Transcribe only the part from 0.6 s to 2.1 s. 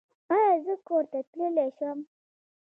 زه کور ته تللی شم؟